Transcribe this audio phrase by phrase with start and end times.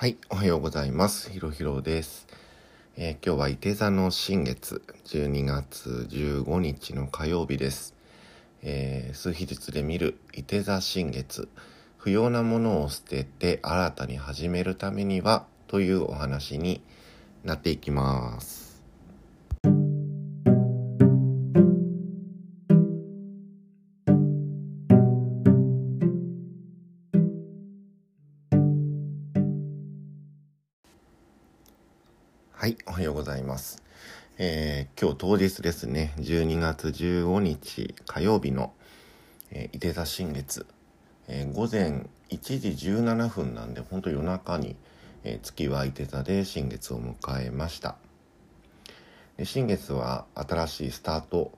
[0.00, 1.30] はい、おはようございます。
[1.30, 2.26] ひろひろです。
[2.96, 7.94] えー今日は伊手座の新月、12月15日の火曜日です。
[8.62, 11.50] えー数日術で見る伊手座新月、
[11.98, 16.80] 不要なものを捨てて新たに始めるためにはというお話に
[17.44, 18.69] なっていきます。
[32.60, 33.82] はい、おはようございます。
[34.36, 38.74] えー今日当日ですね、12月15日火曜日の、
[39.50, 40.66] えー、伊手座新月、
[41.26, 44.76] えー午前1時17分なんで、本当夜中に、
[45.24, 47.96] えー月は伊手座で新月を迎えました。
[49.38, 51.52] で新月は新しいスタート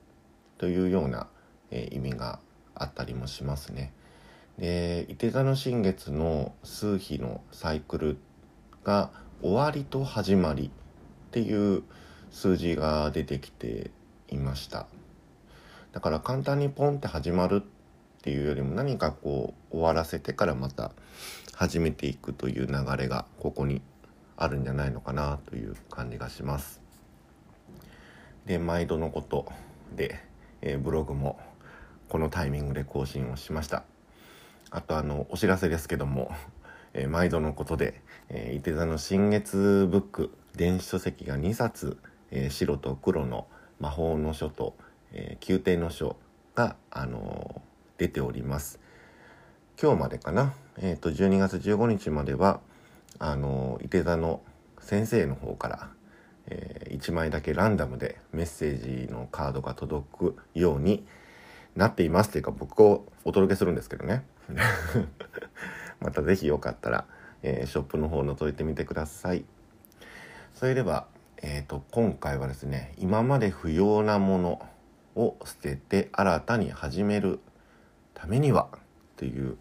[0.56, 1.26] というような、
[1.72, 2.38] えー意味が
[2.76, 3.92] あったりもしますね。
[4.56, 8.18] で、伊手座の新月の数比のサイクル
[8.84, 9.10] が
[9.42, 10.70] 終わりと始まり
[11.32, 11.82] っていう
[12.30, 13.90] 数字が出てきて
[14.28, 14.86] いました。
[15.92, 20.92] だから簡単にポンって始まるっていうよりも何かこう終わらせてからまた
[21.54, 23.80] 始めていくという流れがここに
[24.36, 26.82] あるんじゃないのかなという感じがします。
[28.44, 29.50] で毎度のこと
[29.96, 30.20] で、
[30.60, 31.40] えーブログも
[32.10, 33.84] このタイミングで更新をしました。
[34.70, 36.30] あとあのお知らせですけども、
[36.92, 41.96] えー毎度のことで、えー、伊手座の新月ブック電子書籍が2冊、
[42.30, 43.46] えー白と黒の
[43.80, 44.74] 魔法の書と、
[45.12, 46.16] えー宮廷の書
[46.54, 48.80] が、あのー出ております。
[49.80, 52.60] 今日までかな、えー、と12月15日までは
[53.18, 54.42] あのー伊手座の
[54.80, 55.88] 先生の方から、
[56.48, 61.06] え1枚だけランダムでメッセージのカードが届くように
[61.76, 62.30] なっています。
[62.30, 64.24] っていうか僕をお届けするんですけどね。
[66.00, 67.06] またぜひよかったら、
[67.42, 69.44] えーショップの方覗いてみてください。
[70.62, 71.06] それでは、
[71.38, 74.62] えー、と今回はですね今まで不要なもの
[75.16, 77.40] を捨てて新たに始める
[78.14, 78.68] ためには
[79.16, 79.56] という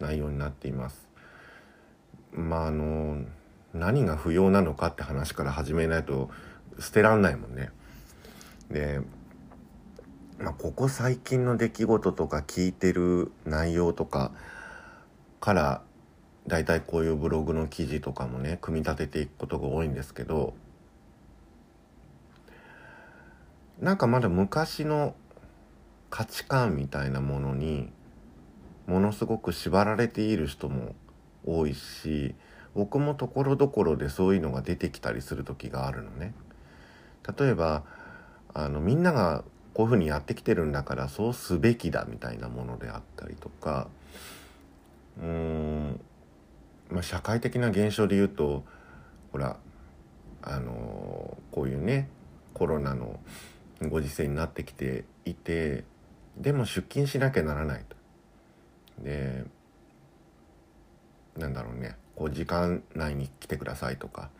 [0.00, 1.06] 内容になっています。
[2.32, 3.22] まああの
[3.72, 6.30] 何が不要なのかって話から始めないと
[6.80, 7.70] 捨てらんないもんね。
[8.72, 9.00] で
[10.40, 14.32] まあ、ここ最近の出来事とか聞いてる内容とか
[15.38, 15.82] から
[16.50, 20.52] だいたいこういうブログの記事とかもね組み立てていくことが多いんですけど
[23.80, 25.14] なんかまだ昔の
[26.10, 27.90] 価値観みたいなものに
[28.86, 30.94] ものすごく縛られている人も
[31.46, 32.34] 多いし
[32.74, 36.34] 僕もところどころでそういうのが出てきたりする時があるのね。
[37.38, 37.84] 例えば
[38.52, 39.44] あのみんなが
[39.74, 43.88] こういうふうにやってきてるんだからそうすべきだみたいなものであったりとか
[45.18, 46.00] うーん、
[46.90, 48.64] まあ、社会的な現象で言うと
[49.32, 49.56] ほら
[50.42, 52.08] あのこういうね
[52.54, 53.20] コロナの
[53.88, 55.84] ご時世になってきていて
[56.36, 57.96] でも出勤しなきゃならないと。
[59.02, 59.44] で
[61.36, 64.30] なんだろうねこう時間内に来てくださいとか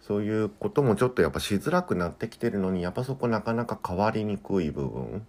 [0.00, 5.26] そういうこともちょっとやっぱしづらくなってきてるのにやっぱそこなかなか変わりにくい部分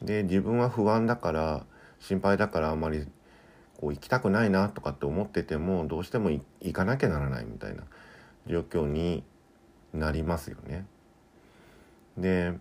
[0.00, 1.64] で自分は不安だから
[1.98, 3.06] 心配だからあまり
[3.82, 7.82] こう行きたくないなとかって思っててもどうしても行かなきゃならないみたいな
[8.46, 9.24] 状況に
[9.92, 10.86] なりますよね。
[12.16, 12.52] で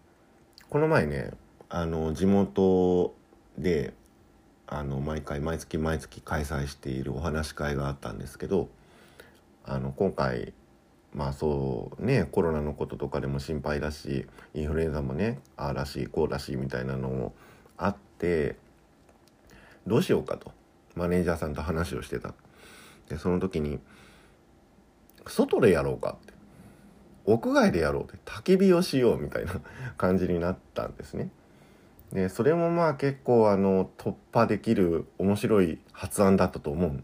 [0.72, 1.30] この前ね
[1.70, 3.14] あの地元
[3.56, 3.94] で
[4.66, 8.70] あの毎回毎月毎月開催しているお話し会があったんですけど
[9.64, 10.53] あの今回
[11.14, 17.36] まあそうねコロナのこととかでも心配だしインフルエンザもねああらしいこうらしいみたいなのも
[17.78, 18.56] あって
[19.86, 20.52] どうしようかと
[20.96, 22.34] マネージャーさんと話をしてた。
[23.09, 23.79] でその時に
[25.28, 26.34] 外でやろうかって
[27.25, 29.53] 屋外でやろうって焚き火をしようみたいな
[29.97, 31.29] 感じになったんですね。
[32.12, 37.03] でそれもまあ結構あの突破できる面白い発案だったと思う。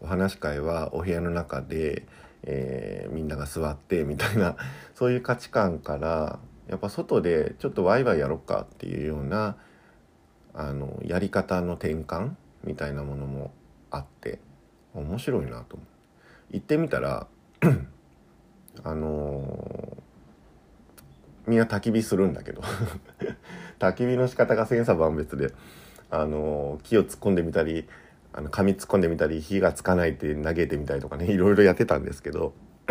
[0.00, 2.06] お話し会はお部屋の中で、
[2.42, 4.56] えーみんなが座ってみたいな
[4.94, 9.56] そういう価値観からやっぱ外でちょっとワイワイやろうかっていうような
[10.54, 12.32] あのやり方の転換
[12.64, 13.52] みたいなものも
[13.90, 14.40] あって
[14.94, 15.86] 面白いなと思う
[16.52, 17.26] 行ってみたら
[18.84, 20.02] あのー
[21.46, 22.62] みんな焚き火するんだけど
[23.78, 25.52] 焚き火の仕方が千差万別で
[26.10, 27.88] あの木を突っ込んでみたり
[28.32, 32.54] あの紙突っ込んでみたり火がつかないって投げてみたりとかねいろいろやってたんですけど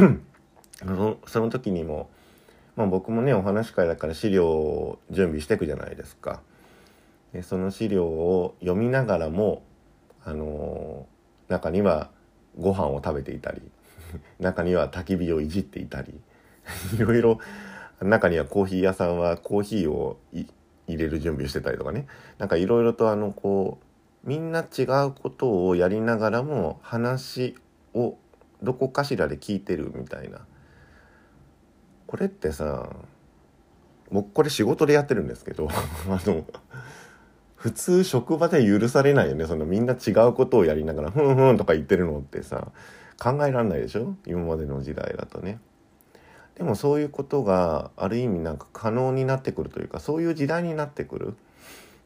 [0.79, 2.09] そのその時にも、
[2.75, 6.41] まあ、僕もねお話し会だから資料を準備していくじゃないですか。
[7.41, 9.63] その資料を読みながらも
[10.23, 11.07] あの
[11.47, 12.09] 中には
[12.59, 13.61] ご飯を食べていたり
[14.39, 16.19] 中には焚き火をいじっていたり
[16.95, 17.39] いろいろ
[18.01, 20.47] 中にはコーヒー屋さんはコーヒーを入
[20.87, 22.07] れる準備をしてたりとかね。
[22.39, 23.79] なんかいろいろとあのこ
[24.25, 27.55] うみんな違うことをやりながらも話
[27.93, 28.17] を
[28.63, 30.45] どこかしらで聞いてるみたいな。
[32.07, 32.89] これってさ
[34.11, 35.69] 僕これ仕事でやってるんですけど
[36.09, 36.45] あの
[37.61, 39.45] 普通職場で許されないよね。
[39.45, 42.69] そのみんな違うことをやりながら「ふんふん」とか言ってるのってさ
[43.19, 44.15] 考えられないでしょ？
[44.25, 45.59] 今までの時代だとね。
[46.55, 51.35] でもそういうことがある意味なんか可能になってくるというかそういう時代になってくる。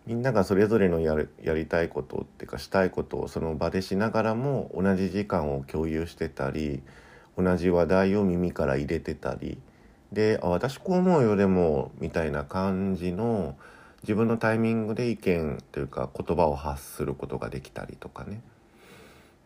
[0.06, 6.84] みんながそれぞれのやるやりたいことっていうかしたいことをその場でしながらも同じ時間を共有してたり
[7.38, 9.58] 同じ話題を耳から入れてたり。
[10.12, 13.56] であ私こう思うよでもみたいな感じの
[14.06, 18.44] 自分のタイミングで意見というか言葉を発することができたりとかね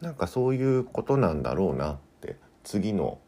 [0.02, 3.20] なんかそういうことなんだろうなって次の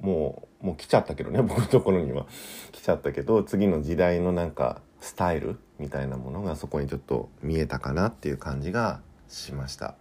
[0.00, 2.26] もうもう来ちゃったけどね 僕のところには
[2.70, 9.96] 来ちゃったけど次の時代のなんかスタイルみたいなものがそこにちょっと見えたかなっていう感じがしました。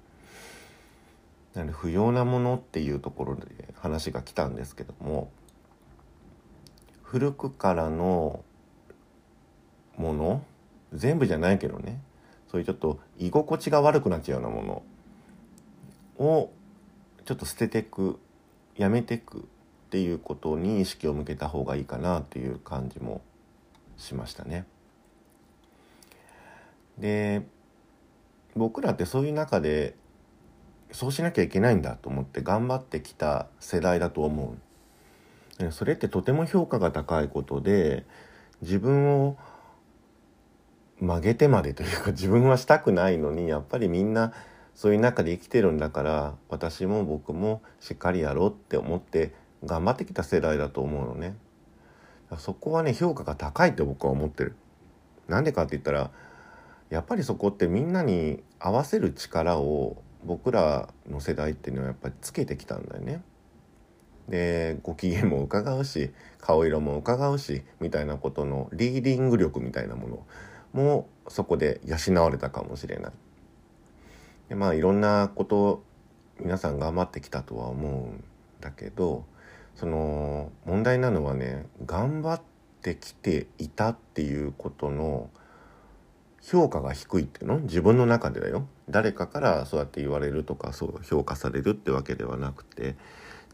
[1.56, 5.32] なので不要なものっていうところで話が来たんですけども
[7.02, 8.46] 古くからの
[9.98, 10.44] もの
[10.94, 12.02] 全部じゃないけどね
[12.50, 14.84] そういうちょっと居心地が悪くなっちゃうようなも
[16.18, 16.52] のを
[17.26, 18.20] ちょっと捨ててく
[18.76, 19.42] やめてくっ
[19.90, 23.22] ていうことに意識を向けた方がいいかなっていう感じも
[23.98, 24.66] しましたね。
[26.98, 27.44] で
[28.56, 29.96] 僕らってそういう中で
[30.92, 34.56] そうしなきゃいけないんだと思って頑張ってきた世代だと思
[35.60, 35.72] う。
[35.72, 38.06] それってとても評価が高いことで
[38.62, 39.38] 自分を
[41.02, 44.34] 曲げてまでというか自分はしたくないのに やっぱりみんな
[44.76, 49.34] そういう中で生きてるんだから私も僕もしっかりやろうって思って
[49.66, 51.36] 頑張ってきた世代だと思うのね。
[52.38, 54.56] そこはね評価が高いって僕は思ってる。
[55.28, 56.12] なんでかって言ったら
[56.90, 63.22] やっぱりそこってみんなに合わせる力を僕らの世代っていうのはやっぱりつけてきたんだよね。
[64.30, 70.26] でご機嫌も伺うし顔色も伺うしみたいなことのリーディング力みたいなもの。
[70.74, 73.12] もそこで養われたかもしれない。
[74.50, 75.84] でまあいろんなこと
[76.40, 78.24] 皆さん頑張ってきたとは思うん
[78.60, 79.26] だけど
[79.76, 82.42] その問題なのはね頑張っ
[82.82, 85.30] てきていたっていうことの
[86.42, 87.60] 評価が低いっていうの？
[87.60, 88.66] 自分の中でだよ。
[88.90, 92.96] 誰かからそうやって言われるとかそう評価されるってわけではなくて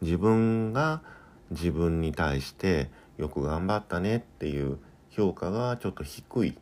[0.00, 1.02] 自分が
[1.50, 4.78] 自分に対してよく頑張ったねっていう
[5.10, 6.58] 評価がちょっと低い。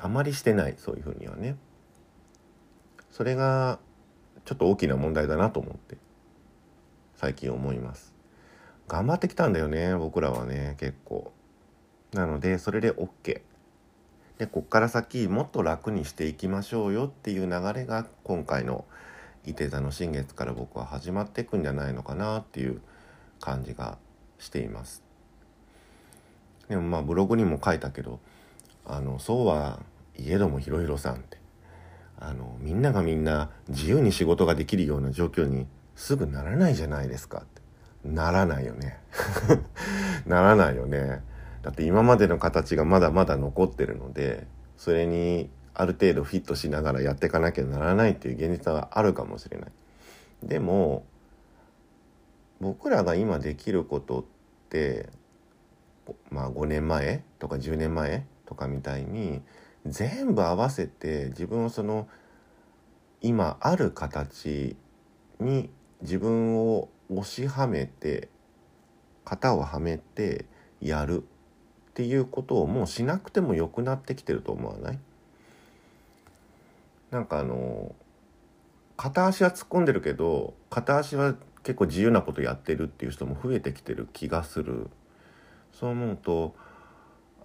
[0.00, 1.56] あまりしてないそういうふうにはね。
[3.10, 3.78] それが
[4.44, 5.98] ちょっと大きな問題だなと思って
[7.16, 8.14] 最近思います。
[8.88, 11.32] 頑張ってきたんだよね僕らはね結構。
[12.12, 13.42] なのでそれで OK
[14.38, 18.86] でこっから先もっと楽にしていきましょうよっていう流れが今回の
[19.44, 22.80] 伊手座の新月から僕は始まっていくんじゃないのかなっていう
[23.38, 23.98] 感じが
[24.38, 25.02] しています。
[26.68, 28.18] でもまあブログにも書いたけど
[28.84, 29.80] あのそうは
[30.16, 31.38] いえどもひろひろさんって。
[32.22, 35.66] あのみんながみんな自由に仕事ができるような状況に
[35.96, 37.62] すぐならないじゃないですかって。
[38.04, 38.98] ならないよね。
[40.26, 41.22] ならないよね。
[41.62, 44.46] だって今までの形がまだまだ残ってるので
[44.76, 49.70] それにある程度フィットしながらやっていかなきゃならないっていう現実はあるかもしれない。
[50.42, 51.04] でも
[52.60, 54.24] 僕らが今できることっ
[54.68, 55.08] て
[56.30, 59.40] まあ5年前とか10年前とかみたいに
[59.86, 62.08] 全部合わせて自分をその
[63.22, 64.76] 今ある形
[65.38, 65.70] に
[66.02, 68.28] 自分を押しはめて
[69.24, 70.46] 型をはめて
[70.80, 74.98] やるっていうことをもうしなくてもよくなってきてると思わない？
[77.12, 77.94] なんかあの
[78.96, 84.90] 片足は突っ込んでるけど片足は結構自由なことやってるっていう人も増えてきてる気がする。
[85.72, 86.56] そう思うと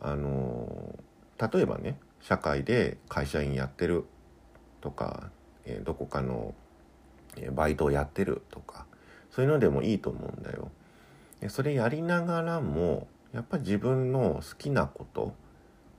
[0.01, 0.99] あの
[1.39, 4.05] 例えばね社会で会社員やってる
[4.81, 5.29] とか、
[5.65, 6.53] え、どこかの
[7.53, 8.85] バイトをやってるとか
[9.31, 10.71] そういうのでもいいと思うんだよ。
[11.49, 15.33] それやりながらもやっぱり自分の好きなこと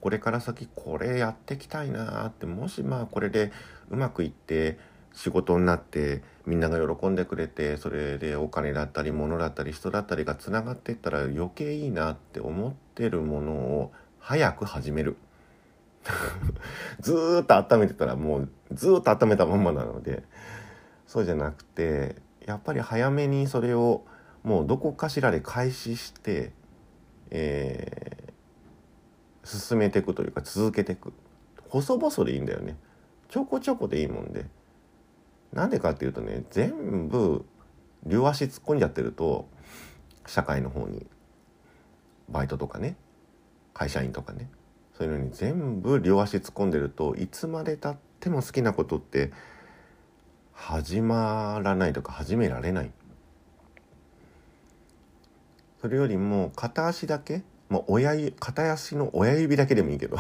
[0.01, 3.53] これから先これやっていきたいなってもしまあこれで
[3.91, 4.79] うまくいって
[5.13, 15.17] 仕事になってみんなが喜んでくれてそれでお金だったり物だったり人だったりがつながっていったら余計いいなって思ってるものを早く始める。
[17.01, 20.23] ずっと温めてたらもうずっと温めたまんまなので
[21.07, 22.15] そうじゃなくて
[22.47, 24.05] やっぱり早めにそれを
[24.45, 26.53] もうどこかしらで開始して、
[27.31, 31.13] えー、進めていくというか続けていく。
[31.69, 32.77] 細々でいいんだよね。
[33.29, 34.47] ちょこちょこでいいもんで。
[35.53, 37.45] なんでかっていうとね全部
[38.05, 39.49] 両足突っ込んじゃってると
[40.27, 41.07] 社会の方に。
[42.29, 42.97] バイトとかね
[43.75, 44.51] 会社員とかね
[44.97, 49.33] そういうのに全部両足突っ込んでるといつまでたっても好きなことって
[50.53, 52.91] 始まらないとか始められない。
[55.81, 60.17] それよりも片足だけ、まあ、親片足の親指だけでもいいけど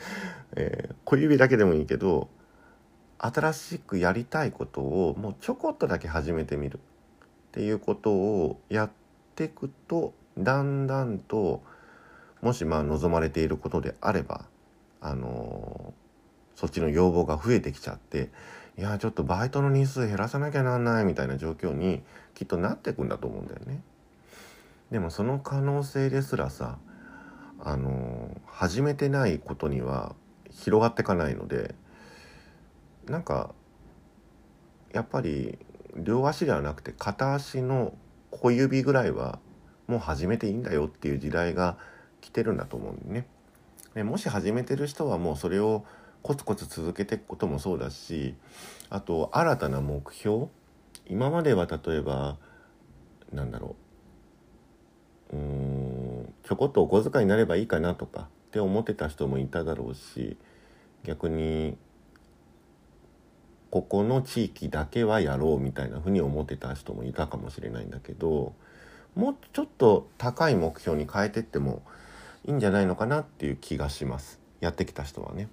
[0.56, 2.28] えー、小指だけでもいいけど
[3.18, 6.80] 新しくやりたいことをもうちょこっとだけ始めてみるっ
[7.52, 8.90] ていうことをやっ
[9.34, 11.62] ていくとだんだんと
[12.42, 14.44] もしまあ望まれていることであれば
[15.00, 18.30] あのー、そっちの要望が増えてきちゃって
[18.78, 22.02] いやちょっとバイトの日数減らさなきゃなんないみたいな状況に
[22.34, 23.80] きっとなってくんだと思うんだよね。
[24.90, 26.78] でもその可能性ですらさ
[27.58, 30.14] あのー、始めてないことには
[30.50, 31.74] 広がっていかないので
[33.08, 33.54] なんか
[34.92, 35.58] やっぱり
[35.96, 37.94] 両足ではなくて片足の
[38.30, 39.38] 小指ぐらいは
[39.86, 41.78] もう始めていいんだよっていう時代が
[42.20, 43.26] 来てるんだと思うんでね。
[43.94, 45.84] でもし始めてる人はもうそれを
[46.22, 48.34] コツコツ続けていくこともそうだし
[48.90, 50.46] あと新たな目標
[51.08, 52.36] 今までは例えば
[53.32, 53.76] なんだろ
[55.32, 60.36] ううんちょこっとお小遣いになればいいかなとかって思ってた人もいただろうし
[61.04, 61.78] 逆に
[63.70, 68.54] ここの地域だけはやろうみたいなふうに思ってた人もいたかもしれないんだけど
[69.16, 71.82] もうちょっと高い目標に変えてっても
[72.44, 75.48] いいんじゃないのかなっていう気がしますやってきた人はね。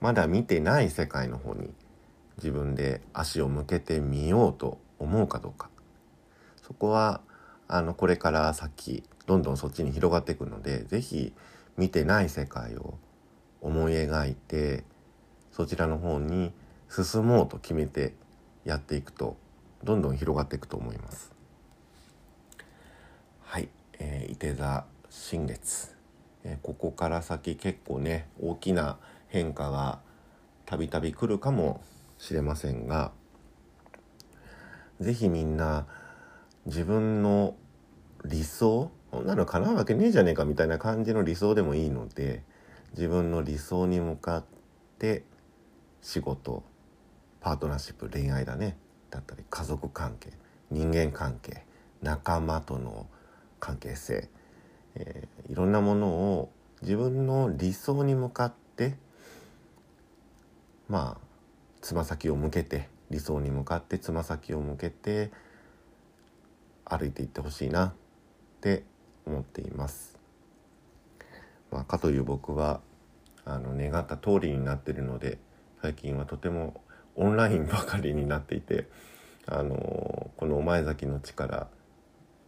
[0.00, 1.72] まだ見てない世界の方に
[2.38, 5.70] 自分で足を向けてみようと思うかどうか
[6.62, 7.20] そこは
[7.68, 11.32] あのこれから先どんどんそっちに広がっていくので是非
[11.76, 12.94] 見てない世界を
[13.60, 14.84] 思い描いて
[15.52, 16.52] そちらの方に
[16.90, 18.14] 進もうと決めて
[18.64, 19.36] やっていくと
[19.82, 21.33] どんどん広がっていくと思います。
[24.06, 25.96] えー、伊手座新月、
[26.44, 30.00] えー、ここから先結構ね大きな変化が
[30.66, 31.80] たびたび来るかも
[32.18, 33.12] しれませんが
[35.00, 35.86] 是非みんな
[36.66, 37.56] 自分の
[38.26, 42.42] 理想こんなの叶うわけねえじゃねえかみたいな感じの理想でもいいので
[42.94, 44.44] 自分の理想に向かっ
[44.98, 45.24] て
[46.02, 46.62] 仕事
[47.40, 48.76] パートナーシップ恋愛だね。
[49.10, 50.32] だったり家族関係
[50.70, 51.64] 人間関係
[52.02, 53.06] 仲間との
[53.64, 54.28] 関係性、
[54.94, 56.52] えー、いろんなものを
[56.82, 58.98] 自分の理想に向かって
[60.86, 61.26] まあ
[61.80, 65.30] つま先を向けて理想に向かってつま先を向けて
[66.84, 67.92] 歩いていってほしいなっ
[68.60, 68.84] て
[69.24, 70.18] 思っています。
[71.70, 72.82] まあ、かという僕は
[73.46, 75.38] あの願った通りになってるので
[75.80, 76.82] 最近はとても
[77.16, 78.88] オンラインばかりになっていて
[79.46, 81.68] あのこの前崎の力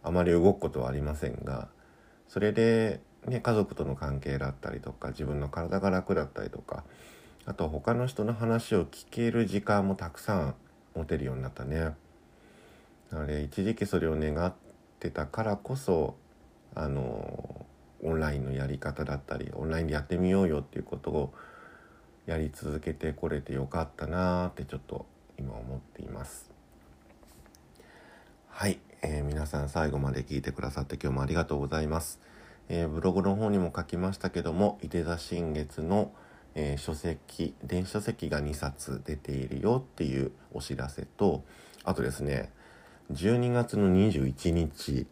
[0.03, 1.67] あまり動くことはありませんが
[2.27, 6.83] それで、ね、家族との関係だったりとか自分の体が楽だったりとか
[7.45, 10.55] あと他の人の話を聞ける時間もたくさん
[10.95, 11.95] 持てるようになったね。
[13.11, 14.53] なので一時期それを願っ
[14.99, 16.15] てたからこそ
[16.75, 17.65] あの
[18.03, 21.33] オンラインのやり方だったりオンラインでやってみようよっていうことを
[22.25, 25.05] やり続けてこれてよかったなーってちょっと
[25.39, 26.51] 今思っています。
[28.49, 32.19] はい、えー、皆さん最後まで聞いてくださって今日もありがとうございます。
[32.69, 36.11] えー、ブログの方にも書きましたけども、いて座新月の
[36.59, 41.43] 「えー、書籍電子書籍が2冊出ているよっていうお知らせと
[41.83, 42.51] あとですね
[43.13, 45.05] 12月の21日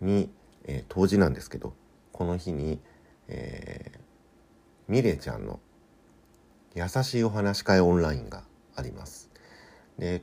[0.00, 0.30] に、
[0.64, 1.74] えー、当時なんですけど
[2.12, 2.78] この日に、
[3.26, 3.98] えー、
[4.86, 5.58] ミレちゃんの
[6.76, 8.44] 優しいお話し会オンラインが
[8.76, 9.28] あります。
[9.98, 10.22] で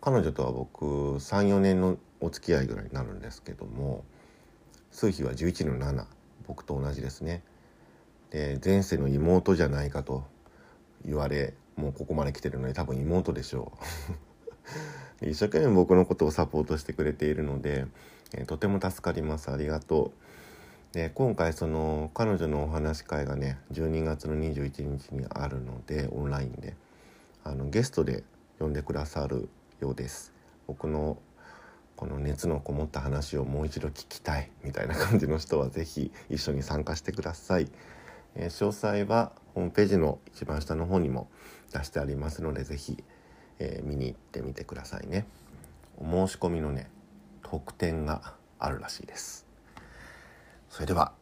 [0.00, 4.04] 彼女とは僕34年のお付き合いぐらいになるんですけども
[4.90, 6.06] 数比は11の7
[6.46, 7.42] 僕と同じですね。
[8.30, 10.24] で前世の妹じゃないかと
[11.04, 13.72] 言われもうここまで来てるので多分妹でしょ
[15.20, 15.26] う。
[15.26, 17.86] 一生懸命僕のことをサポートしてくれているので、
[18.32, 19.50] え、とても助かります。
[19.50, 20.12] ありがと
[20.92, 20.94] う。
[20.94, 26.76] で今回その彼女のお話会がね12月の21日にあるのでオンラインで
[27.42, 28.22] あのゲストで
[28.60, 29.48] 呼んでくださる
[29.80, 30.32] ようです。
[30.68, 31.18] 僕の
[31.96, 37.68] この熱のこもった話をもう一度聞きたいみたいな感じの人は是非一緒に参加してください。
[38.34, 41.28] え詳細はホームページの一番下の方にも
[41.72, 43.04] 出してありますので是非、
[43.58, 45.26] えー、見に行ってみてくださいね。
[45.98, 46.90] お申し込みのね
[47.42, 49.46] 特典があるらしいです。
[50.68, 51.12] それでは、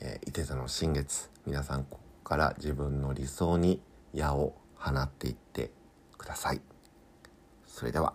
[0.00, 3.80] えー、伊手座の新月皆さんここから自分の理想に
[4.12, 5.70] 矢を放っていって
[6.18, 6.60] ください。
[7.66, 8.12] それでは。